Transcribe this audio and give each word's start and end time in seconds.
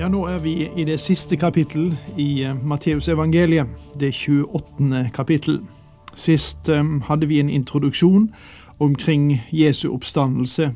Ja, 0.00 0.06
nå 0.08 0.22
er 0.32 0.38
vi 0.40 0.54
i 0.80 0.84
det 0.88 0.94
siste 0.96 1.36
kapittel 1.36 1.90
i 2.16 2.46
uh, 2.48 2.54
Matteusevangeliet, 2.64 3.68
det 4.00 4.14
28. 4.16 5.10
kapittel. 5.12 5.58
Sist 6.16 6.70
um, 6.72 7.02
hadde 7.04 7.28
vi 7.28 7.36
en 7.40 7.50
introduksjon 7.52 8.30
omkring 8.80 9.42
Jesu 9.52 9.90
oppstandelse, 9.92 10.70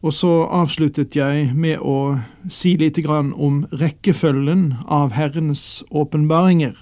og 0.00 0.16
så 0.16 0.32
avsluttet 0.48 1.12
jeg 1.18 1.50
med 1.52 1.84
å 1.84 2.16
si 2.48 2.72
litt 2.80 2.96
grann 3.04 3.34
om 3.36 3.66
rekkefølgen 3.68 4.78
av 4.88 5.12
Herrens 5.12 5.84
åpenbaringer. 5.92 6.72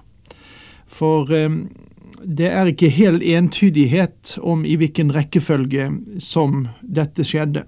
For 0.87 1.35
um, 1.35 1.65
det 2.23 2.47
er 2.47 2.71
ikke 2.71 2.95
helt 2.95 3.27
entydighet 3.27 4.37
om 4.39 4.63
i 4.63 4.79
hvilken 4.79 5.11
rekkefølge 5.19 5.91
som 6.23 6.69
dette 6.87 7.27
skjedde. 7.27 7.67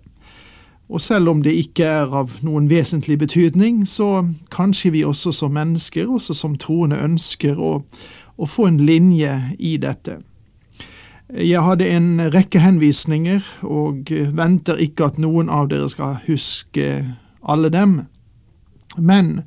Og 0.88 1.00
selv 1.00 1.28
om 1.28 1.42
det 1.44 1.52
ikke 1.52 1.84
er 1.84 2.14
av 2.16 2.38
noen 2.42 2.70
vesentlig 2.70 3.18
betydning, 3.20 3.82
så 3.86 4.24
kanskje 4.50 4.94
vi 4.94 5.04
også 5.04 5.32
som 5.36 5.52
mennesker, 5.52 6.08
også 6.08 6.34
som 6.34 6.56
troende, 6.56 6.96
ønsker 7.04 7.60
å, 7.60 7.82
å 8.36 8.48
få 8.48 8.70
en 8.70 8.80
linje 8.80 9.34
i 9.58 9.76
dette. 9.76 10.16
Jeg 11.28 11.60
hadde 11.60 11.90
en 11.92 12.30
rekke 12.32 12.62
henvisninger, 12.64 13.44
og 13.68 14.08
venter 14.32 14.80
ikke 14.80 15.10
at 15.10 15.18
noen 15.20 15.52
av 15.52 15.68
dere 15.68 15.90
skal 15.92 16.22
huske 16.24 17.02
alle 17.44 17.68
dem. 17.68 17.98
Men 18.96 19.42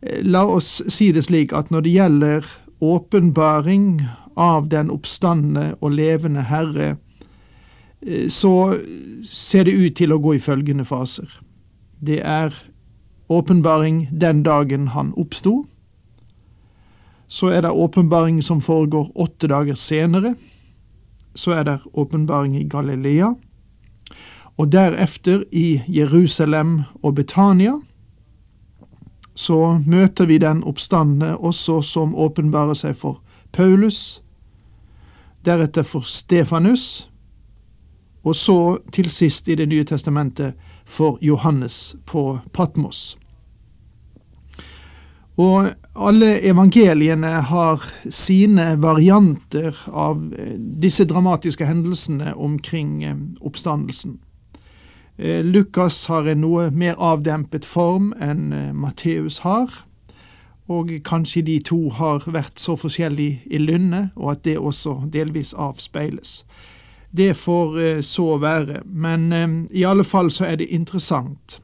la 0.00 0.46
oss 0.48 0.80
si 0.88 1.10
det 1.12 1.26
slik 1.28 1.52
at 1.52 1.68
når 1.70 1.84
det 1.84 1.92
gjelder 1.92 2.48
åpenbaring 2.80 4.06
av 4.36 4.70
den 4.72 4.88
oppstandende 4.92 5.74
og 5.80 5.92
levende 5.96 6.48
Herre, 6.48 6.96
så 8.28 8.78
ser 9.24 9.64
det 9.64 9.72
ut 9.72 9.96
til 9.96 10.12
å 10.14 10.20
gå 10.22 10.36
i 10.36 10.42
følgende 10.42 10.84
faser. 10.86 11.26
Det 11.98 12.20
er 12.22 12.54
åpenbaring 13.28 14.06
den 14.12 14.42
dagen 14.46 14.88
han 14.94 15.12
oppsto. 15.16 15.64
Så 17.28 17.50
er 17.50 17.64
det 17.66 17.70
åpenbaring 17.70 18.42
som 18.42 18.60
foregår 18.60 19.10
åtte 19.14 19.50
dager 19.50 19.74
senere. 19.74 20.34
Så 21.34 21.50
er 21.52 21.64
det 21.64 21.78
åpenbaring 21.92 22.56
i 22.56 22.68
Galilea. 22.68 23.34
Og 24.56 24.72
derefter 24.72 25.42
i 25.52 25.82
Jerusalem 25.88 26.82
og 27.02 27.14
Betania. 27.14 27.74
Så 29.34 29.82
møter 29.86 30.26
vi 30.26 30.38
den 30.38 30.62
oppstandende 30.64 31.36
også 31.36 31.82
som 31.82 32.14
åpenbarer 32.14 32.74
seg 32.74 32.96
for 32.96 33.20
Paulus, 33.52 34.22
deretter 35.44 35.82
for 35.82 36.08
Stefanus, 36.08 37.10
og 38.26 38.34
så 38.34 38.78
til 38.92 39.10
sist 39.10 39.48
i 39.48 39.54
Det 39.54 39.68
nye 39.68 39.84
testamentet 39.84 40.54
for 40.84 41.18
Johannes 41.22 41.96
på 42.06 42.38
Patmos. 42.52 43.16
Og 45.36 45.68
alle 45.94 46.40
evangeliene 46.48 47.30
har 47.44 47.82
sine 48.10 48.82
varianter 48.82 49.76
av 49.92 50.22
disse 50.82 51.04
dramatiske 51.04 51.66
hendelsene 51.68 52.34
omkring 52.34 53.04
oppstandelsen. 53.40 54.18
Lukas 55.44 56.06
har 56.06 56.26
en 56.28 56.40
noe 56.40 56.70
mer 56.70 56.96
avdempet 56.98 57.64
form 57.64 58.10
enn 58.20 58.48
Matteus 58.76 59.38
har, 59.44 59.70
og 60.68 60.90
kanskje 61.04 61.44
de 61.46 61.60
to 61.62 61.78
har 61.94 62.24
vært 62.26 62.58
så 62.60 62.74
forskjellige 62.76 63.44
i 63.46 63.60
lynnet, 63.60 64.10
og 64.16 64.32
at 64.34 64.44
det 64.44 64.58
også 64.58 65.02
delvis 65.12 65.54
avspeiles. 65.54 66.42
Det 67.16 67.32
får 67.38 68.02
så 68.04 68.36
være, 68.42 68.82
men 68.84 69.30
i 69.70 69.84
alle 69.88 70.04
fall 70.04 70.30
så 70.30 70.44
er 70.44 70.58
det 70.60 70.68
interessant, 70.74 71.60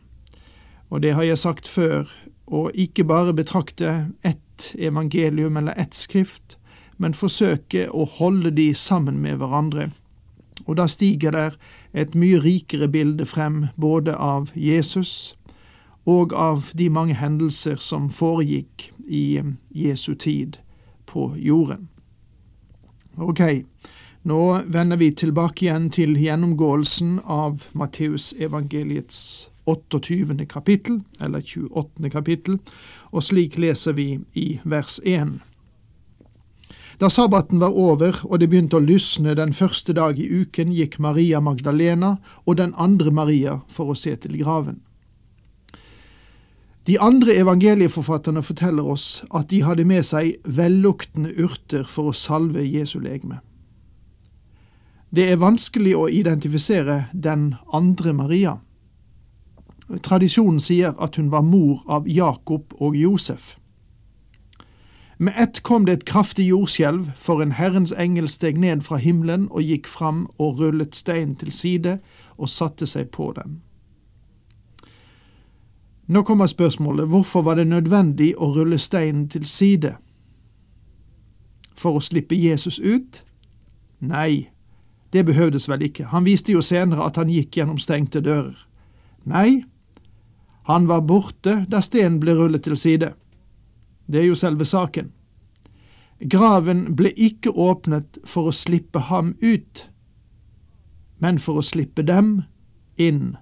og 0.89 1.03
det 1.03 1.13
har 1.13 1.27
jeg 1.29 1.39
sagt 1.39 1.69
før, 1.69 2.09
å 2.47 2.69
ikke 2.73 3.05
bare 3.05 3.33
betrakte 3.37 3.93
ett 4.25 4.73
evangelium 4.79 5.57
eller 5.57 5.77
ett 5.77 5.95
skrift, 5.95 6.57
men 6.97 7.15
forsøke 7.17 7.89
å 7.91 8.05
holde 8.19 8.53
de 8.55 8.75
sammen 8.75 9.21
med 9.21 9.41
hverandre. 9.41 9.91
Og 10.67 10.77
da 10.77 10.87
stiger 10.87 11.33
der 11.35 11.57
et 11.93 12.15
mye 12.15 12.41
rikere 12.41 12.89
bilde 12.89 13.27
frem 13.27 13.67
både 13.77 14.15
av 14.17 14.53
Jesus 14.55 15.35
og 16.05 16.35
av 16.35 16.71
de 16.79 16.89
mange 16.91 17.15
hendelser 17.15 17.81
som 17.81 18.11
foregikk 18.11 18.91
i 19.07 19.41
Jesu 19.71 20.15
tid 20.15 20.59
på 21.07 21.33
jorden. 21.39 21.89
Ok, 23.17 23.65
nå 24.23 24.63
vender 24.71 24.97
vi 24.97 25.11
tilbake 25.11 25.65
igjen 25.67 25.89
til 25.91 26.15
gjennomgåelsen 26.15 27.17
av 27.27 27.65
Matteusevangeliets 27.75 29.49
28. 29.67 30.47
kapittel, 30.47 31.01
eller 31.21 31.43
28. 31.43 32.11
kapittel, 32.11 32.61
og 33.11 33.25
slik 33.27 33.59
leser 33.59 33.97
vi 33.99 34.21
i 34.39 34.47
vers 34.65 35.01
1. 35.05 35.41
Da 37.03 37.09
sabbaten 37.11 37.59
var 37.59 37.75
over 37.75 38.21
og 38.29 38.39
det 38.39 38.47
begynte 38.53 38.79
å 38.79 38.85
lysne 38.85 39.35
den 39.35 39.51
første 39.53 39.95
dag 39.97 40.19
i 40.23 40.29
uken, 40.31 40.71
gikk 40.71 41.01
Maria 41.03 41.41
Magdalena 41.43 42.17
og 42.47 42.61
den 42.63 42.75
andre 42.79 43.11
Maria 43.11 43.59
for 43.67 43.91
å 43.91 43.99
se 43.99 44.15
til 44.23 44.39
graven. 44.39 44.79
De 46.87 46.99
andre 46.99 47.35
evangelieforfatterne 47.39 48.43
forteller 48.43 48.87
oss 48.87 49.25
at 49.35 49.51
de 49.51 49.63
hadde 49.63 49.87
med 49.87 50.03
seg 50.07 50.37
velluktende 50.45 51.31
urter 51.39 51.87
for 51.91 52.11
å 52.11 52.15
salve 52.15 52.63
Jesu 52.67 53.01
legeme. 53.03 53.39
Det 55.15 55.27
er 55.29 55.37
vanskelig 55.37 55.93
å 55.97 56.07
identifisere 56.09 57.11
den 57.13 57.55
andre 57.73 58.13
Maria. 58.17 58.55
Tradisjonen 60.01 60.61
sier 60.61 60.95
at 60.97 61.19
hun 61.21 61.29
var 61.31 61.45
mor 61.45 61.83
av 61.85 62.09
Jakob 62.09 62.73
og 62.81 62.97
Josef. 62.97 63.59
Med 65.19 65.35
ett 65.37 65.61
kom 65.63 65.85
det 65.85 65.93
et 65.93 66.07
kraftig 66.09 66.47
jordskjelv, 66.49 67.11
for 67.15 67.43
en 67.43 67.53
Herrens 67.53 67.93
engel 67.93 68.29
steg 68.29 68.57
ned 68.59 68.81
fra 68.83 68.97
himmelen 68.97 69.45
og 69.51 69.63
gikk 69.63 69.87
fram 69.87 70.25
og 70.39 70.59
rullet 70.59 70.97
steinen 70.97 71.37
til 71.37 71.53
side 71.53 71.99
og 72.39 72.49
satte 72.49 72.89
seg 72.89 73.13
på 73.13 73.29
den. 73.37 73.61
Nå 76.09 76.23
kommer 76.23 76.47
spørsmålet, 76.47 77.07
hvorfor 77.09 77.43
var 77.43 77.61
det 77.61 77.69
nødvendig 77.69 78.33
å 78.39 78.49
rulle 78.57 78.79
steinen 78.79 79.29
til 79.29 79.45
side? 79.47 79.93
For 81.77 82.01
å 82.01 82.03
slippe 82.03 82.35
Jesus 82.35 82.81
ut? 82.81 83.23
Nei, 84.01 84.49
det 85.13 85.25
behøvdes 85.29 85.69
vel 85.69 85.83
ikke, 85.89 86.09
han 86.09 86.25
viste 86.25 86.55
jo 86.55 86.63
senere 86.65 87.05
at 87.07 87.19
han 87.21 87.31
gikk 87.31 87.59
gjennom 87.59 87.79
stengte 87.79 88.23
dører. 88.25 88.57
Nei, 89.29 89.65
han 90.69 90.87
var 90.89 91.03
borte 91.07 91.63
da 91.69 91.83
stenen 91.83 92.21
ble 92.23 92.35
rullet 92.39 92.65
til 92.65 92.77
side. 92.79 93.13
Det 94.07 94.23
er 94.23 94.31
jo 94.31 94.39
selve 94.39 94.65
saken. 94.67 95.11
Graven 96.23 96.93
ble 96.97 97.11
ikke 97.19 97.51
åpnet 97.51 98.21
for 98.25 98.49
å 98.49 98.55
slippe 98.55 99.03
ham 99.11 99.35
ut, 99.43 99.87
men 101.19 101.39
for 101.43 101.59
å 101.59 101.67
slippe 101.67 102.05
dem 102.07 102.45
inn. 102.97 103.37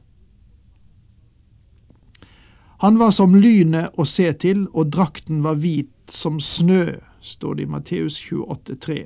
Han 2.80 2.96
var 2.96 3.12
som 3.12 3.36
lynet 3.36 3.92
å 4.00 4.06
se 4.08 4.30
til, 4.40 4.64
og 4.72 4.88
drakten 4.94 5.42
var 5.44 5.60
hvit 5.60 5.92
som 6.08 6.40
snø, 6.40 6.96
står 7.20 7.58
det 7.58 7.66
i 7.66 7.72
Matteus 7.74 8.16
28,3. 8.24 9.02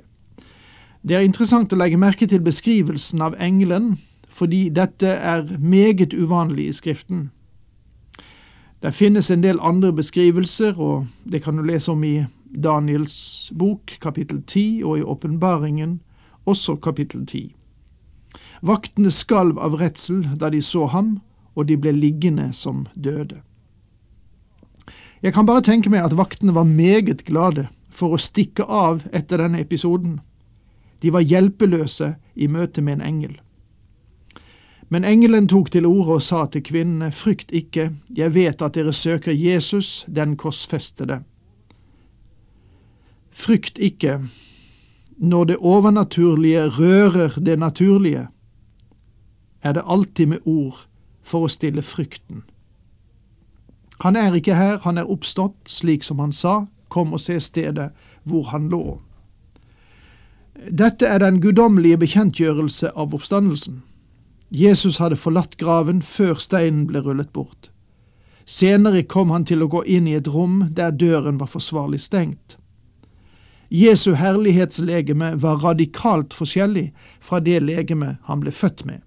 Det 1.05 1.17
er 1.17 1.21
interessant 1.21 1.73
å 1.73 1.77
legge 1.77 2.01
merke 2.01 2.25
til 2.25 2.41
beskrivelsen 2.41 3.21
av 3.21 3.35
engelen, 3.37 3.99
fordi 4.33 4.71
dette 4.73 5.11
er 5.13 5.45
meget 5.61 6.15
uvanlig 6.17 6.71
i 6.71 6.73
Skriften. 6.73 7.27
Det 8.81 8.95
finnes 8.97 9.29
en 9.31 9.45
del 9.45 9.61
andre 9.61 9.93
beskrivelser, 9.93 10.81
og 10.81 11.05
det 11.29 11.43
kan 11.45 11.61
du 11.61 11.63
lese 11.63 11.93
om 11.93 12.05
i 12.05 12.25
Daniels 12.57 13.53
bok, 13.53 13.99
kapittel 14.01 14.41
10, 14.47 14.83
og 14.85 14.99
i 14.99 15.05
Åpenbaringen, 15.05 16.01
også 16.49 16.77
kapittel 16.81 17.27
10. 17.27 17.53
Vaktene 18.65 19.13
skalv 19.13 19.61
av 19.61 19.77
redsel 19.77 20.25
da 20.41 20.49
de 20.49 20.63
så 20.65 20.87
ham, 20.89 21.19
og 21.55 21.69
de 21.69 21.77
ble 21.77 21.93
liggende 21.93 22.49
som 22.57 22.87
døde. 22.97 23.43
Jeg 25.23 25.37
kan 25.37 25.47
bare 25.47 25.65
tenke 25.65 25.93
meg 25.93 26.05
at 26.05 26.17
vaktene 26.17 26.55
var 26.57 26.65
meget 26.65 27.25
glade 27.29 27.69
for 27.91 28.17
å 28.17 28.21
stikke 28.21 28.65
av 28.65 29.05
etter 29.13 29.41
denne 29.45 29.61
episoden. 29.61 30.23
De 31.05 31.13
var 31.13 31.21
hjelpeløse 31.21 32.15
i 32.35 32.47
møte 32.49 32.81
med 32.81 32.97
en 32.97 33.03
engel. 33.05 33.35
Men 34.89 35.05
engelen 35.05 35.49
tok 35.49 35.69
til 35.75 35.85
orde 35.87 36.17
og 36.17 36.23
sa 36.25 36.47
til 36.49 36.63
kvinnene, 36.65 37.11
frykt 37.13 37.53
ikke, 37.53 37.91
jeg 38.17 38.35
vet 38.35 38.63
at 38.65 38.75
dere 38.79 38.93
søker 38.93 39.37
Jesus, 39.37 40.07
den 40.09 40.37
korsfestede. 40.41 41.21
Frykt 43.29 43.79
ikke 43.79 44.21
når 45.17 45.45
det 45.45 45.57
overnaturlige 45.57 46.69
rører 46.69 47.37
det 47.37 47.59
naturlige, 47.59 48.29
er 49.63 49.73
det 49.73 49.83
alltid 49.87 50.27
med 50.27 50.39
ord 50.45 50.87
for 51.23 51.45
å 51.45 51.53
stille 51.53 51.85
frykten. 51.85 52.45
Han 54.01 54.17
er 54.17 54.35
ikke 54.35 54.57
her, 54.57 54.79
han 54.89 54.99
er 54.99 55.11
oppstått, 55.11 55.69
slik 55.69 56.05
som 56.05 56.19
han 56.19 56.33
sa, 56.33 56.65
kom 56.89 57.13
og 57.13 57.21
se 57.21 57.41
stedet 57.41 57.91
hvor 58.25 58.49
han 58.57 58.69
lå. 58.73 59.01
Dette 60.71 61.07
er 61.07 61.19
den 61.19 61.41
guddommelige 61.41 61.99
bekjentgjørelse 62.01 62.91
av 62.97 63.15
oppstandelsen. 63.15 63.83
Jesus 64.51 64.97
hadde 64.99 65.19
forlatt 65.21 65.57
graven 65.61 66.01
før 66.03 66.39
steinen 66.41 66.87
ble 66.89 67.03
rullet 67.05 67.33
bort. 67.33 67.71
Senere 68.47 69.03
kom 69.03 69.31
han 69.31 69.45
til 69.45 69.65
å 69.65 69.69
gå 69.69 69.83
inn 69.85 70.07
i 70.09 70.15
et 70.17 70.29
rom 70.29 70.69
der 70.77 70.93
døren 70.93 71.41
var 71.41 71.51
forsvarlig 71.53 72.01
stengt. 72.01 72.57
Jesu 73.69 74.15
herlighetslegeme 74.15 75.35
var 75.43 75.61
radikalt 75.65 76.37
forskjellig 76.37 76.93
fra 77.21 77.41
det 77.41 77.61
legeme 77.65 78.17
han 78.29 78.41
ble 78.41 78.53
født 78.53 78.85
med. 78.89 79.01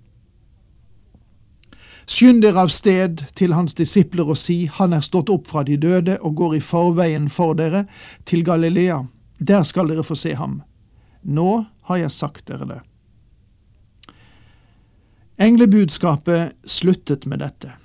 Skynd 2.07 2.41
dere 2.41 2.63
av 2.63 2.71
sted 2.71 3.25
til 3.35 3.53
hans 3.53 3.73
disipler 3.75 4.29
og 4.29 4.37
si, 4.37 4.65
Han 4.65 4.93
er 4.93 5.01
stått 5.01 5.29
opp 5.29 5.47
fra 5.47 5.63
de 5.63 5.77
døde 5.77 6.17
og 6.21 6.35
går 6.35 6.55
i 6.55 6.59
forveien 6.63 7.29
for 7.29 7.53
dere 7.53 7.85
til 8.25 8.43
Galilea. 8.43 9.03
Der 9.39 9.63
skal 9.63 9.89
dere 9.89 10.03
få 10.03 10.15
se 10.15 10.33
ham. 10.35 10.61
Nå 11.27 11.65
har 11.89 11.99
jeg 11.99 12.11
sagt 12.11 12.47
dere 12.47 12.67
det. 12.69 12.79
Englebudskapet 15.37 16.55
sluttet 16.65 17.27
med 17.27 17.43
dette. 17.43 17.75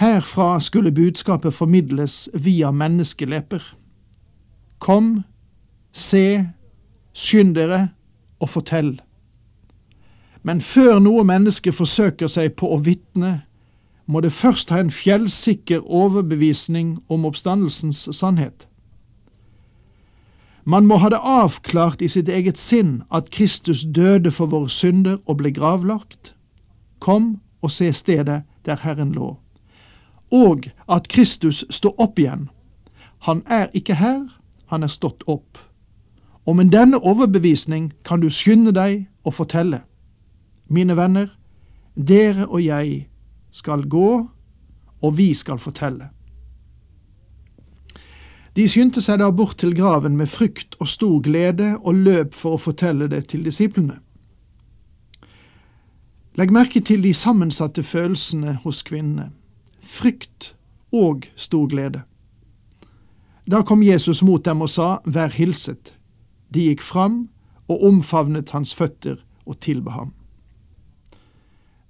Herfra 0.00 0.60
skulle 0.60 0.90
budskapet 0.90 1.54
formidles 1.54 2.28
via 2.34 2.70
menneskeleper. 2.72 3.62
Kom, 4.78 5.22
se, 5.92 6.48
skynd 7.12 7.54
dere 7.54 7.90
og 8.40 8.48
fortell. 8.48 8.96
Men 10.42 10.64
før 10.64 10.98
noe 11.04 11.24
menneske 11.28 11.72
forsøker 11.72 12.32
seg 12.32 12.56
på 12.56 12.72
å 12.72 12.80
vitne, 12.80 13.42
må 14.10 14.24
det 14.24 14.32
først 14.32 14.72
ha 14.72 14.80
en 14.80 14.90
fjellsikker 14.90 15.84
overbevisning 15.84 16.96
om 17.12 17.28
oppstandelsens 17.28 18.08
sannhet. 18.16 18.66
Man 20.64 20.86
må 20.86 20.96
ha 21.00 21.08
det 21.08 21.20
avklart 21.24 22.02
i 22.02 22.08
sitt 22.08 22.28
eget 22.28 22.58
sinn 22.58 23.02
at 23.10 23.30
Kristus 23.30 23.84
døde 23.84 24.30
for 24.30 24.52
våre 24.52 24.68
synder 24.68 25.16
og 25.26 25.40
ble 25.40 25.52
gravlagt. 25.56 26.34
Kom 27.00 27.40
og 27.62 27.72
se 27.72 27.92
stedet 27.92 28.42
der 28.66 28.82
Herren 28.82 29.12
lå. 29.12 29.36
Og 30.30 30.68
at 30.88 31.08
Kristus 31.08 31.64
står 31.70 31.94
opp 31.98 32.18
igjen. 32.18 32.48
Han 33.26 33.42
er 33.46 33.68
ikke 33.74 33.94
her, 33.94 34.28
han 34.66 34.82
er 34.82 34.92
stått 34.92 35.24
opp. 35.26 35.58
Og 36.46 36.56
med 36.56 36.70
denne 36.72 37.00
overbevisning 37.00 37.92
kan 38.04 38.20
du 38.20 38.30
skynde 38.30 38.72
deg 38.72 39.08
og 39.24 39.34
fortelle. 39.34 39.82
Mine 40.68 40.96
venner, 40.96 41.28
dere 41.96 42.46
og 42.46 42.62
jeg 42.64 43.08
skal 43.50 43.88
gå, 43.88 44.28
og 45.02 45.16
vi 45.16 45.34
skal 45.34 45.58
fortelle. 45.58 46.10
De 48.56 48.66
skyndte 48.68 49.02
seg 49.02 49.20
da 49.22 49.30
bort 49.30 49.58
til 49.62 49.74
graven 49.78 50.16
med 50.18 50.30
frykt 50.30 50.74
og 50.80 50.88
stor 50.90 51.20
glede 51.22 51.76
og 51.78 51.94
løp 52.06 52.34
for 52.34 52.56
å 52.56 52.62
fortelle 52.62 53.06
det 53.10 53.28
til 53.30 53.44
disiplene. 53.46 54.00
Legg 56.38 56.52
merke 56.54 56.80
til 56.80 57.02
de 57.02 57.12
sammensatte 57.14 57.82
følelsene 57.82 58.58
hos 58.64 58.82
kvinnene 58.86 59.30
frykt 59.90 60.54
og 60.92 61.26
stor 61.36 61.66
glede. 61.66 62.02
Da 63.50 63.62
kom 63.62 63.82
Jesus 63.82 64.22
mot 64.22 64.44
dem 64.44 64.62
og 64.62 64.70
sa, 64.70 65.00
Vær 65.04 65.32
hilset. 65.34 65.94
De 66.54 66.68
gikk 66.68 66.82
fram 66.82 67.28
og 67.70 67.84
omfavnet 67.86 68.52
hans 68.54 68.74
føtter 68.74 69.18
og 69.46 69.58
tilba 69.60 69.94
ham. 69.96 70.12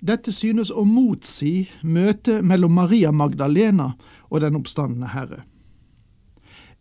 Dette 0.01 0.33
synes 0.33 0.71
å 0.73 0.87
motsi 0.89 1.69
møtet 1.83 2.45
mellom 2.45 2.73
Maria 2.73 3.13
Magdalena 3.13 3.93
og 4.31 4.41
den 4.41 4.57
oppstandende 4.57 5.11
Herre. 5.13 5.43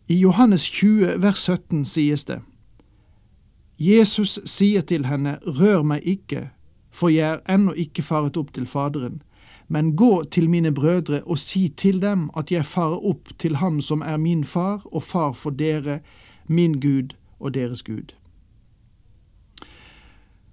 I 0.08 0.20
Johannes 0.20 0.70
20 0.70 1.22
vers 1.22 1.38
17 1.38 1.84
sies 1.84 2.24
det, 2.24 2.40
Jesus 3.78 4.38
sier 4.44 4.82
til 4.84 5.06
henne, 5.08 5.38
Rør 5.46 5.82
meg 5.82 6.04
ikke, 6.04 6.50
for 6.90 7.08
jeg 7.08 7.38
er 7.38 7.54
ennå 7.54 7.72
ikke 7.72 8.02
faret 8.02 8.36
opp 8.36 8.52
til 8.52 8.66
Faderen, 8.66 9.22
men 9.68 9.94
gå 9.96 10.24
til 10.24 10.50
mine 10.50 10.72
brødre 10.74 11.22
og 11.22 11.38
si 11.38 11.68
til 11.68 12.00
dem 12.02 12.28
at 12.36 12.50
jeg 12.50 12.66
farer 12.66 13.00
opp 13.06 13.30
til 13.38 13.56
ham 13.56 13.80
som 13.80 14.02
er 14.02 14.18
min 14.18 14.44
far 14.44 14.82
og 14.92 15.02
far 15.02 15.32
for 15.32 15.50
dere, 15.50 16.00
min 16.46 16.80
Gud 16.80 17.14
og 17.38 17.54
deres 17.54 17.82
Gud. 17.82 18.12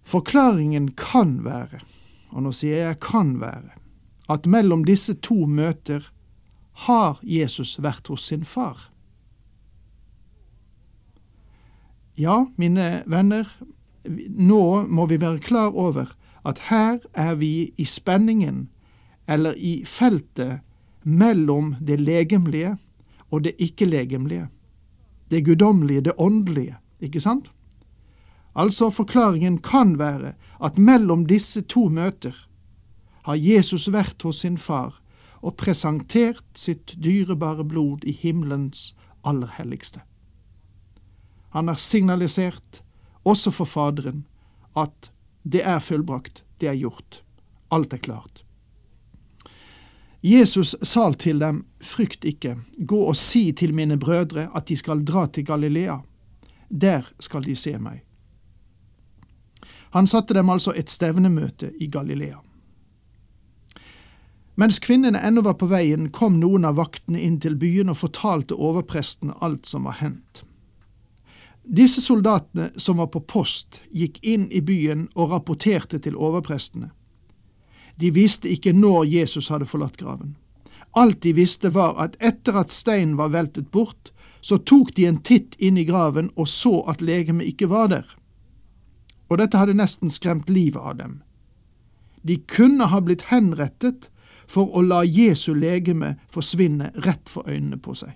Forklaringen 0.03 0.91
kan 0.95 1.43
være 1.43 1.81
og 2.31 2.43
nå 2.43 2.53
sier 2.55 2.89
jeg 2.89 3.00
kan 3.03 3.38
være, 3.41 3.75
at 4.29 4.47
mellom 4.50 4.83
disse 4.88 5.15
to 5.23 5.45
møter 5.45 6.09
har 6.88 7.19
Jesus 7.23 7.77
vært 7.81 8.11
hos 8.11 8.27
sin 8.29 8.43
far. 8.45 8.89
Ja, 12.17 12.47
mine 12.57 13.03
venner, 13.05 13.45
nå 14.29 14.61
må 14.89 15.05
vi 15.05 15.19
være 15.21 15.39
klar 15.39 15.75
over 15.77 16.15
at 16.47 16.59
her 16.69 16.97
er 17.13 17.35
vi 17.37 17.73
i 17.77 17.85
spenningen, 17.85 18.69
eller 19.27 19.53
i 19.53 19.83
feltet, 19.85 20.63
mellom 21.03 21.75
det 21.79 21.99
legemlige 22.01 22.73
og 23.31 23.43
det 23.43 23.53
ikke-legemlige. 23.59 24.47
Det 25.31 25.45
guddommelige, 25.45 26.01
det 26.01 26.13
åndelige, 26.17 26.75
ikke 27.00 27.21
sant? 27.21 27.51
Altså, 28.55 28.89
forklaringen 28.89 29.57
kan 29.57 30.00
være 30.00 30.33
at 30.63 30.77
mellom 30.77 31.25
disse 31.25 31.62
to 31.62 31.88
møter 31.88 32.33
har 33.24 33.36
Jesus 33.36 33.91
vært 33.93 34.24
hos 34.24 34.41
sin 34.41 34.57
far 34.57 35.01
og 35.41 35.55
presentert 35.55 36.43
sitt 36.55 36.95
dyrebare 37.03 37.63
blod 37.63 38.03
i 38.03 38.12
himmelens 38.12 38.95
aller 39.24 39.51
helligste. 39.57 40.01
Han 41.57 41.67
har 41.67 41.75
signalisert, 41.75 42.83
også 43.25 43.51
for 43.51 43.65
Faderen, 43.65 44.27
at 44.77 45.07
det 45.43 45.63
er 45.65 45.79
fullbrakt, 45.81 46.43
det 46.61 46.69
er 46.69 46.75
gjort, 46.77 47.23
alt 47.73 47.93
er 47.93 47.97
klart. 47.97 48.43
Jesus 50.21 50.75
sa 50.85 51.07
til 51.17 51.41
dem, 51.41 51.63
frykt 51.81 52.29
ikke, 52.29 52.59
gå 52.77 52.99
og 53.09 53.17
si 53.17 53.55
til 53.57 53.73
mine 53.73 53.97
brødre 53.97 54.51
at 54.53 54.69
de 54.69 54.77
skal 54.77 55.01
dra 55.01 55.25
til 55.33 55.49
Galilea, 55.49 55.97
der 56.69 57.09
skal 57.19 57.41
de 57.49 57.55
se 57.57 57.73
meg. 57.81 58.03
Han 59.97 60.05
satte 60.05 60.37
dem 60.37 60.53
altså 60.53 60.77
et 60.77 60.93
stevnemøte 60.93 61.71
i 61.81 61.89
Galilea. 61.89 62.37
Mens 64.61 64.77
kvinnene 64.77 65.25
ennå 65.25 65.41
var 65.41 65.57
på 65.57 65.73
veien, 65.73 66.11
kom 66.13 66.37
noen 66.37 66.69
av 66.69 66.77
vaktene 66.77 67.17
inn 67.17 67.41
til 67.41 67.57
byen 67.57 67.89
og 67.89 67.97
fortalte 67.97 68.53
overpresten 68.53 69.33
alt 69.41 69.65
som 69.65 69.89
var 69.89 69.97
hendt. 70.05 70.43
Disse 71.67 72.01
soldatene 72.01 72.69
som 72.79 72.97
var 72.97 73.09
på 73.12 73.19
post, 73.27 73.81
gikk 73.91 74.21
inn 74.24 74.47
i 74.51 74.62
byen 74.63 75.07
og 75.15 75.33
rapporterte 75.36 76.00
til 76.00 76.15
overprestene. 76.15 76.89
De 78.00 78.12
visste 78.13 78.50
ikke 78.50 78.74
når 78.74 79.07
Jesus 79.09 79.50
hadde 79.51 79.67
forlatt 79.67 79.97
graven. 79.97 80.36
Alt 80.95 81.24
de 81.24 81.33
visste 81.36 81.74
var 81.75 81.97
at 82.00 82.15
etter 82.24 82.55
at 82.55 82.71
steinen 82.71 83.17
var 83.17 83.33
veltet 83.33 83.71
bort, 83.71 84.13
så 84.41 84.57
tok 84.57 84.93
de 84.95 85.09
en 85.09 85.19
titt 85.19 85.57
inn 85.59 85.77
i 85.77 85.86
graven 85.86 86.31
og 86.36 86.47
så 86.47 86.79
at 86.88 87.01
legemet 87.01 87.50
ikke 87.51 87.69
var 87.69 87.91
der 87.91 88.17
og 89.29 89.41
dette 89.41 89.59
hadde 89.59 89.77
nesten 89.77 90.12
skremt 90.13 90.50
livet 90.50 90.81
av 90.81 90.97
dem. 91.00 91.17
De 92.24 92.39
kunne 92.50 92.88
ha 92.91 93.01
blitt 93.03 93.27
henrettet 93.31 94.09
for 94.47 94.71
å 94.75 94.83
la 94.83 95.03
Jesu 95.03 95.53
legeme 95.55 96.15
forsvinne 96.33 96.91
rett 97.05 97.29
for 97.29 97.47
øynene 97.47 97.79
på 97.79 97.95
seg. 97.97 98.15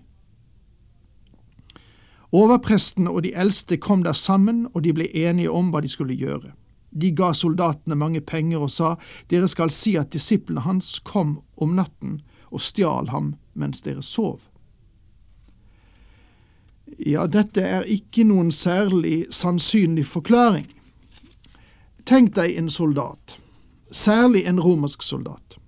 Overprestene 2.31 3.11
og 3.11 3.23
de 3.25 3.33
eldste 3.35 3.77
kom 3.77 4.03
der 4.03 4.15
sammen, 4.15 4.67
og 4.73 4.83
de 4.83 4.93
ble 4.95 5.09
enige 5.15 5.51
om 5.51 5.71
hva 5.71 5.81
de 5.83 5.89
skulle 5.91 6.15
gjøre. 6.15 6.53
De 6.91 7.11
ga 7.15 7.31
soldatene 7.35 7.95
mange 7.95 8.21
penger 8.21 8.63
og 8.63 8.71
sa, 8.71 8.95
dere 9.31 9.47
skal 9.51 9.71
si 9.71 9.95
at 9.99 10.11
disiplene 10.13 10.63
hans 10.63 10.99
kom 11.07 11.39
om 11.55 11.75
natten 11.75 12.19
og 12.51 12.63
stjal 12.63 13.11
ham 13.11 13.35
mens 13.53 13.83
dere 13.83 14.03
sov. 14.03 14.39
Ja, 16.99 17.25
dette 17.27 17.63
er 17.63 17.87
ikke 17.87 18.25
noen 18.27 18.51
særlig 18.51 19.25
sannsynlig 19.31 20.05
forklaring. 20.05 20.67
Tenk 22.05 22.35
deg 22.35 22.57
en 22.59 22.69
soldat, 22.69 23.37
særlig 23.91 24.43
en 24.49 24.59
romersk 24.59 25.03
soldat, 25.05 25.60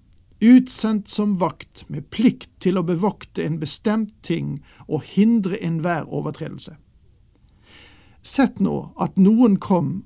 utsendt 0.43 1.09
som 1.09 1.37
vakt 1.39 1.85
med 1.89 2.09
plikt 2.11 2.49
til 2.63 2.77
å 2.77 2.83
bevokte 2.83 3.45
en 3.45 3.59
bestemt 3.61 4.13
ting 4.27 4.57
og 4.87 5.05
hindre 5.15 5.59
enhver 5.63 6.09
overtredelse. 6.11 6.75
Sett 8.23 8.59
nå 8.59 8.93
at 8.99 9.15
noen 9.19 9.57
kom 9.59 10.03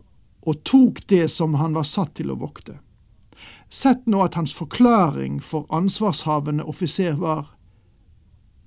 og 0.48 0.63
tok 0.63 1.03
det 1.10 1.27
som 1.34 1.58
han 1.62 1.75
var 1.77 1.86
satt 1.86 2.15
til 2.17 2.32
å 2.32 2.39
vokte. 2.39 2.77
Sett 3.70 4.06
nå 4.08 4.22
at 4.24 4.38
hans 4.39 4.53
forklaring 4.53 5.41
for 5.44 5.67
ansvarshavende 5.74 6.65
offiser 6.65 7.17
var 7.20 7.53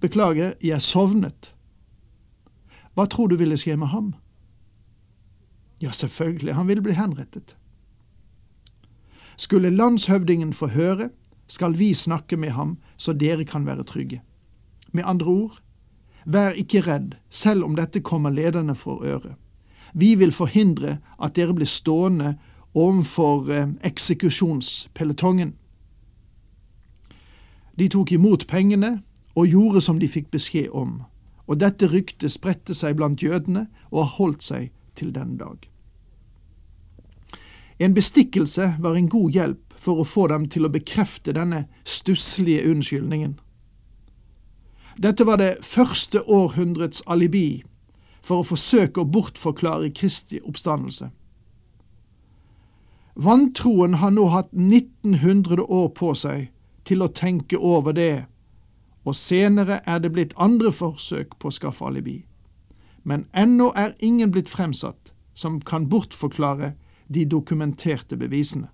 Beklager, 0.01 0.55
jeg 0.65 0.81
sovnet. 0.81 1.51
Hva 2.97 3.05
tror 3.07 3.29
du 3.29 3.37
ville 3.37 3.59
skje 3.61 3.77
med 3.77 3.91
ham? 3.93 4.15
Ja, 5.81 5.93
selvfølgelig, 5.93 6.55
han 6.57 6.69
ville 6.69 6.85
bli 6.85 6.97
henrettet. 6.97 7.55
Skulle 9.37 9.73
landshøvdingen 9.73 10.55
få 10.57 10.71
høre, 10.73 11.11
skal 11.51 11.75
vi 11.79 11.95
snakke 11.95 12.37
med 12.37 12.55
ham 12.55 12.77
så 12.97 13.13
dere 13.13 13.45
kan 13.45 13.67
være 13.67 13.85
trygge. 13.85 14.21
Med 14.93 15.05
andre 15.07 15.27
ord, 15.27 15.59
vær 16.25 16.51
ikke 16.51 16.81
redd, 16.87 17.17
selv 17.29 17.65
om 17.65 17.75
dette 17.77 18.01
kommer 18.01 18.31
lederne 18.31 18.75
for 18.75 19.03
øre. 19.03 19.35
Vi 19.95 20.15
vil 20.15 20.33
forhindre 20.33 20.99
at 21.19 21.35
dere 21.35 21.55
blir 21.55 21.67
stående 21.67 22.37
overfor 22.75 23.51
eh, 23.51 23.69
eksekusjonspelotongen. 23.83 25.55
De 27.79 27.89
tok 27.89 28.13
imot 28.13 28.47
pengene 28.47 29.01
og 29.35 29.47
gjorde 29.47 29.81
som 29.81 29.99
de 29.99 30.09
fikk 30.09 30.31
beskjed 30.31 30.71
om, 30.71 31.03
og 31.47 31.59
dette 31.59 31.89
ryktet 31.91 32.31
spredte 32.31 32.75
seg 32.75 32.95
blant 32.99 33.23
jødene 33.23 33.67
og 33.91 34.05
har 34.05 34.15
holdt 34.19 34.47
seg 34.47 34.71
til 34.95 35.11
denne 35.15 35.39
dag. 35.39 35.67
En 37.81 37.95
bestikkelse 37.95 38.75
var 38.79 38.95
en 38.95 39.09
god 39.09 39.31
hjelp 39.33 39.70
for 39.81 40.01
å 40.01 40.05
få 40.05 40.27
dem 40.29 40.47
til 40.53 40.69
å 40.69 40.73
bekrefte 40.73 41.33
denne 41.33 41.65
stusslige 41.89 42.67
unnskyldningen. 42.69 43.39
Dette 45.01 45.25
var 45.25 45.41
det 45.41 45.65
første 45.65 46.21
århundrets 46.29 47.01
alibi 47.07 47.63
for 48.21 48.43
å 48.43 48.49
forsøke 48.51 49.01
å 49.01 49.09
bortforklare 49.09 49.89
Kristi 49.97 50.43
oppstandelse. 50.45 51.09
Vantroen 53.21 53.97
har 54.01 54.13
nå 54.13 54.27
hatt 54.33 54.53
1900 54.53 55.65
år 55.65 55.89
på 55.97 56.13
seg 56.15 56.51
til 56.85 57.03
å 57.03 57.09
tenke 57.09 57.57
over 57.57 57.97
det, 57.97 58.27
og 59.05 59.17
senere 59.17 59.81
er 59.87 60.03
det 60.05 60.13
blitt 60.13 60.37
andre 60.37 60.73
forsøk 60.73 61.39
på 61.41 61.49
å 61.49 61.57
skaffe 61.57 61.87
alibi. 61.89 62.21
Men 63.03 63.25
ennå 63.33 63.71
er 63.77 63.97
ingen 63.99 64.31
blitt 64.31 64.49
fremsatt 64.53 65.15
som 65.35 65.61
kan 65.61 65.89
bortforklare 65.89 66.75
de 67.09 67.25
dokumenterte 67.25 68.17
bevisene. 68.17 68.69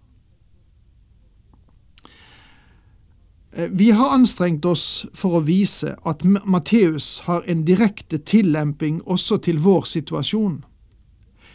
Vi 3.53 3.91
har 3.91 4.15
anstrengt 4.15 4.65
oss 4.65 5.07
for 5.15 5.39
å 5.39 5.45
vise 5.47 5.95
at 6.05 6.25
Matteus 6.25 7.21
har 7.25 7.45
en 7.47 7.65
direkte 7.65 8.19
tillemping 8.19 9.01
også 9.07 9.37
til 9.37 9.59
vår 9.65 9.85
situasjon. 9.85 10.65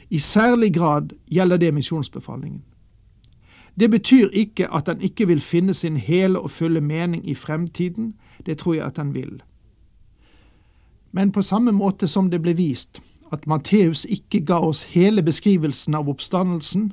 I 0.10 0.19
særlig 0.19 0.74
grad 0.74 1.13
gjelder 1.27 1.57
det 1.57 1.74
misjonsbefalingen. 1.74 2.63
Det 3.79 3.91
betyr 3.91 4.27
ikke 4.33 4.67
at 4.74 4.88
han 4.88 5.01
ikke 5.01 5.27
vil 5.27 5.41
finne 5.41 5.74
sin 5.74 5.98
hele 5.98 6.39
og 6.39 6.51
fulle 6.51 6.81
mening 6.81 7.29
i 7.29 7.36
fremtiden, 7.36 8.13
det 8.45 8.57
tror 8.57 8.74
jeg 8.74 8.86
at 8.86 8.98
han 8.98 9.13
vil. 9.13 9.41
Men 11.12 11.31
på 11.31 11.41
samme 11.41 11.71
måte 11.71 12.07
som 12.07 12.31
det 12.31 12.41
ble 12.41 12.53
vist 12.57 13.01
at 13.31 13.48
Matteus 13.48 14.05
ikke 14.05 14.39
ga 14.45 14.60
oss 14.60 14.83
hele 14.83 15.24
beskrivelsen 15.24 15.95
av 15.95 16.10
oppstandelsen, 16.10 16.91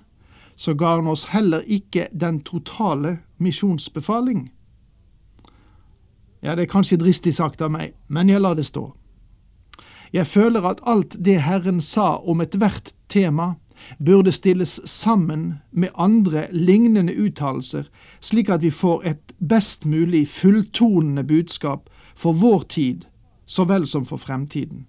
så 0.57 0.75
ga 0.75 0.95
han 0.95 1.07
oss 1.07 1.25
heller 1.25 1.63
ikke 1.67 2.09
den 2.21 2.41
totale 2.41 3.19
misjonsbefaling. 3.39 4.51
Ja, 6.43 6.55
det 6.55 6.67
er 6.67 6.73
kanskje 6.73 7.01
dristig 7.01 7.35
sagt 7.35 7.63
av 7.63 7.73
meg, 7.75 7.95
men 8.09 8.29
jeg 8.31 8.41
lar 8.41 8.55
det 8.55 8.67
stå. 8.67 8.93
Jeg 10.13 10.27
føler 10.27 10.65
at 10.65 10.81
alt 10.87 11.17
det 11.25 11.41
Herren 11.45 11.81
sa 11.85 12.17
om 12.19 12.41
ethvert 12.41 12.95
tema, 13.09 13.55
burde 13.99 14.33
stilles 14.33 14.81
sammen 14.85 15.61
med 15.71 15.95
andre 15.95 16.47
lignende 16.51 17.15
uttalelser, 17.15 17.87
slik 18.21 18.49
at 18.51 18.63
vi 18.63 18.71
får 18.71 19.05
et 19.07 19.35
best 19.39 19.87
mulig 19.87 20.29
fulltonende 20.29 21.25
budskap 21.25 21.87
for 22.17 22.33
vår 22.33 22.67
tid 22.69 23.07
så 23.47 23.65
vel 23.65 23.87
som 23.87 24.05
for 24.05 24.21
fremtiden. 24.21 24.87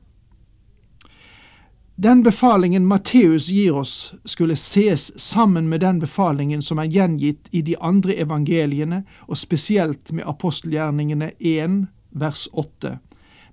Den 2.02 2.24
befalingen 2.24 2.86
Matteus 2.86 3.50
gir 3.50 3.76
oss, 3.76 4.14
skulle 4.26 4.56
ses 4.56 5.20
sammen 5.20 5.70
med 5.70 5.80
den 5.80 5.98
befalingen 6.00 6.62
som 6.62 6.80
er 6.80 6.88
gjengitt 6.88 7.50
i 7.52 7.60
de 7.62 7.74
andre 7.84 8.14
evangeliene, 8.24 9.02
og 9.28 9.36
spesielt 9.36 10.14
med 10.16 10.24
apostelgjerningene 10.24 11.34
1, 11.44 11.74
vers 12.16 12.46
8. 12.54 12.94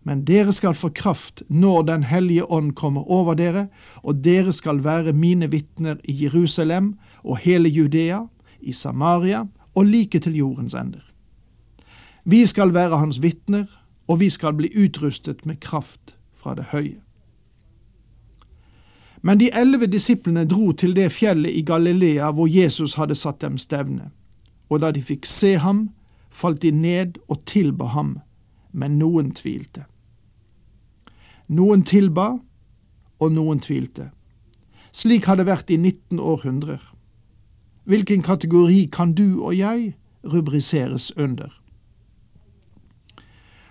Men 0.07 0.23
dere 0.29 0.55
skal 0.55 0.79
få 0.79 0.93
kraft 0.95 1.43
når 1.49 1.83
Den 1.89 2.05
hellige 2.07 2.47
ånd 2.47 2.77
kommer 2.79 3.11
over 3.11 3.35
dere, 3.35 3.65
og 4.07 4.23
dere 4.23 4.55
skal 4.55 4.79
være 4.85 5.13
mine 5.13 5.51
vitner 5.51 5.99
i 6.05 6.15
Jerusalem 6.23 6.93
og 7.25 7.41
hele 7.43 7.69
Judea, 7.69 8.29
i 8.61 8.73
Samaria 8.73 9.43
og 9.75 9.91
like 9.91 10.21
til 10.23 10.37
jordens 10.39 10.75
ender. 10.75 11.03
Vi 12.23 12.47
skal 12.47 12.75
være 12.75 13.03
hans 13.03 13.19
vitner, 13.23 13.67
og 14.07 14.21
vi 14.21 14.31
skal 14.31 14.55
bli 14.55 14.71
utrustet 14.71 15.43
med 15.47 15.59
kraft 15.59 16.15
fra 16.39 16.55
det 16.55 16.71
høye. 16.71 17.06
Men 19.27 19.41
de 19.41 19.49
elleve 19.51 19.89
disiplene 19.91 20.45
dro 20.47 20.71
til 20.73 20.93
det 20.95 21.09
fjellet 21.11 21.57
i 21.59 21.65
Galilea 21.67 22.29
hvor 22.31 22.47
Jesus 22.47 22.95
hadde 22.95 23.17
satt 23.19 23.41
dem 23.43 23.57
stevne, 23.59 24.13
og 24.71 24.85
da 24.85 24.93
de 24.95 25.03
fikk 25.03 25.27
se 25.27 25.57
ham, 25.59 25.89
falt 26.31 26.63
de 26.63 26.71
ned 26.71 27.19
og 27.27 27.41
tilba 27.51 27.89
ham, 27.91 28.21
men 28.71 29.01
noen 29.01 29.33
tvilte. 29.35 29.83
Noen 31.49 31.83
tilba, 31.83 32.37
og 33.19 33.33
noen 33.33 33.59
tvilte. 33.65 34.11
Slik 34.95 35.27
har 35.27 35.41
det 35.41 35.49
vært 35.49 35.73
i 35.75 35.79
19 35.81 36.21
århundrer. 36.21 36.83
Hvilken 37.85 38.23
kategori 38.23 38.87
kan 38.93 39.15
du 39.17 39.43
og 39.43 39.57
jeg 39.57 39.95
rubriseres 40.23 41.11
under? 41.17 41.51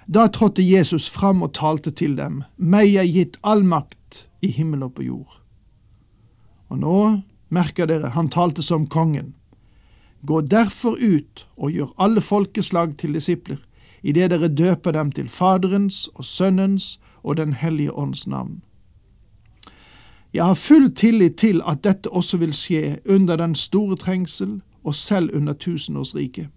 Da 0.08 0.28
trådte 0.28 0.66
Jesus 0.66 1.08
fram 1.10 1.42
og 1.46 1.54
talte 1.54 1.92
til 1.92 2.18
dem, 2.18 2.44
meg 2.58 2.98
er 3.00 3.08
gitt 3.08 3.40
all 3.44 3.64
makt 3.64 4.26
i 4.42 4.52
himmel 4.52 4.84
og 4.90 4.96
på 5.00 5.08
jord. 5.08 5.45
Og 6.70 6.80
nå 6.80 7.22
merker 7.50 7.86
dere, 7.86 8.10
han 8.10 8.30
talte 8.30 8.62
som 8.62 8.88
kongen. 8.88 9.34
Gå 10.26 10.42
derfor 10.42 10.98
ut 10.98 11.48
og 11.58 11.72
gjør 11.72 11.94
alle 11.98 12.22
folkeslag 12.22 12.98
til 12.98 13.14
disipler, 13.14 13.58
idet 14.04 14.32
dere 14.32 14.50
døper 14.50 14.92
dem 14.92 15.12
til 15.12 15.30
Faderens 15.30 16.08
og 16.16 16.26
Sønnens 16.26 17.00
og 17.24 17.38
Den 17.38 17.54
hellige 17.54 17.94
ånds 17.94 18.28
navn. 18.28 18.62
Jeg 20.34 20.46
har 20.46 20.54
full 20.54 20.96
tillit 20.96 21.38
til 21.38 21.62
at 21.68 21.84
dette 21.84 22.12
også 22.12 22.38
vil 22.38 22.54
skje 22.54 22.98
under 23.10 23.36
den 23.36 23.56
store 23.56 23.96
trengsel 23.96 24.62
og 24.84 24.96
selv 24.96 25.30
under 25.36 25.54
tusenårsriket. 25.54 26.48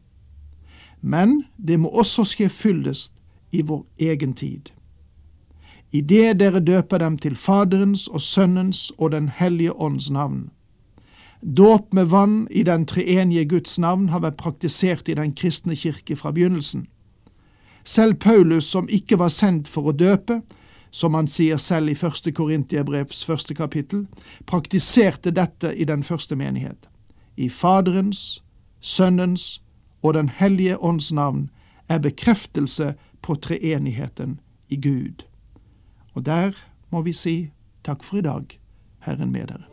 Men 1.00 1.44
det 1.66 1.80
må 1.80 1.88
også 1.88 2.24
skje 2.24 2.48
fyldest 2.48 3.14
i 3.52 3.62
vår 3.62 3.86
egen 4.00 4.34
tid. 4.34 4.72
Idet 5.92 6.40
dere 6.40 6.60
døper 6.60 6.98
dem 6.98 7.18
til 7.18 7.36
Faderens 7.36 8.08
og 8.08 8.20
Sønnens 8.20 8.92
og 8.98 9.12
Den 9.12 9.28
hellige 9.28 9.72
ånds 9.72 10.10
navn. 10.10 10.50
Dåp 11.56 11.94
med 11.94 12.04
vann 12.04 12.48
i 12.50 12.62
den 12.62 12.86
treenige 12.86 13.44
Guds 13.44 13.78
navn 13.78 14.08
har 14.08 14.20
vært 14.20 14.36
praktisert 14.36 15.08
i 15.08 15.14
den 15.14 15.32
kristne 15.32 15.76
kirke 15.76 16.16
fra 16.16 16.30
begynnelsen. 16.30 16.86
Selv 17.84 18.14
Paulus, 18.14 18.64
som 18.64 18.88
ikke 18.88 19.18
var 19.18 19.28
sendt 19.28 19.68
for 19.68 19.88
å 19.88 19.92
døpe, 19.92 20.42
som 20.90 21.14
han 21.14 21.26
sier 21.26 21.56
selv 21.56 21.88
i 21.88 21.94
første 21.94 22.32
Korintiabrevs 22.32 23.24
første 23.24 23.54
kapittel, 23.54 24.06
praktiserte 24.46 25.30
dette 25.30 25.72
i 25.76 25.84
den 25.84 26.02
første 26.02 26.36
menighet. 26.36 26.88
I 27.36 27.48
Faderens, 27.48 28.42
Sønnens 28.80 29.62
og 30.02 30.14
Den 30.14 30.28
hellige 30.28 30.78
ånds 30.78 31.12
navn 31.12 31.50
er 31.88 31.98
bekreftelse 31.98 32.94
på 33.22 33.34
treenigheten 33.34 34.40
i 34.68 34.76
Gud. 34.76 35.27
Og 36.18 36.24
der 36.26 36.50
må 36.90 37.04
vi 37.06 37.12
si 37.14 37.32
takk 37.86 38.00
for 38.02 38.18
i 38.18 38.24
dag, 38.26 38.54
Herren 39.06 39.30
med 39.30 39.52
dere. 39.52 39.66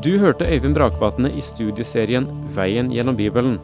Du 0.00 0.14
hørte 0.16 0.46
Øyvind 0.48 0.78
Brakvatne 0.78 1.28
i 1.28 1.42
studieserien 1.44 2.24
Veien 2.56 2.88
gjennom 2.88 3.18
Bibelen. 3.18 3.58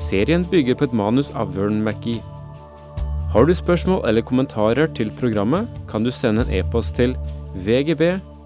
Serien 0.00 0.46
bygger 0.48 0.78
på 0.78 0.88
et 0.88 0.94
manus 0.96 1.28
av 1.34 1.52
Vern 1.58 1.82
McGee. 1.84 2.22
Har 3.34 3.44
du 3.44 3.52
spørsmål 3.52 4.08
eller 4.08 4.24
kommentarer 4.24 4.88
til 4.96 5.12
programmet, 5.20 5.68
kan 5.90 6.04
du 6.04 6.10
sende 6.10 6.46
en 6.46 6.54
e-post 6.62 6.96
til 6.96 7.12
vgb 7.66 8.16